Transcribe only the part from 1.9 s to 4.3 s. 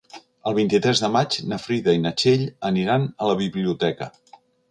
i na Txell aniran a la biblioteca.